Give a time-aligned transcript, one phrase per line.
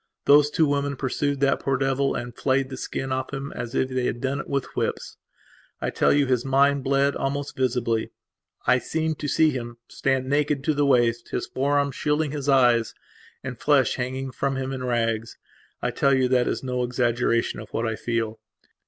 [0.25, 3.87] Those two women pursued that poor devil and flayed the skin off him as if
[3.87, 5.17] they had done it with whips.
[5.79, 8.09] I tell you his mind bled almost visibly.
[8.65, 12.95] I seem to see him stand, naked to the waist, his forearms shielding his eyes,
[13.43, 15.37] and flesh hanging from him in rags.
[15.83, 18.39] I tell you that is no exaggeration of what I feel.